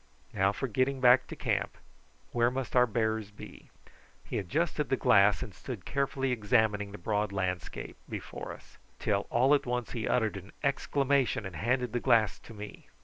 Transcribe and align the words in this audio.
"Now 0.33 0.51
for 0.51 0.67
getting 0.67 0.99
back 0.99 1.27
to 1.27 1.35
camp. 1.35 1.77
Where 2.31 2.49
must 2.49 2.75
our 2.75 2.87
bearers 2.87 3.29
be?" 3.29 3.69
He 4.25 4.39
adjusted 4.39 4.89
the 4.89 4.97
glass 4.97 5.43
and 5.43 5.53
stood 5.53 5.85
carefully 5.85 6.31
examining 6.31 6.91
the 6.91 6.97
broad 6.97 7.31
landscape 7.31 7.97
before 8.09 8.51
us, 8.51 8.79
till 8.97 9.27
all 9.29 9.53
at 9.53 9.67
once 9.67 9.91
he 9.91 10.07
uttered 10.07 10.37
an 10.37 10.53
exclamation, 10.63 11.45
and 11.45 11.55
handed 11.55 11.93
the 11.93 11.99
glass 11.99 12.39
to 12.39 12.51
me. 12.55 12.87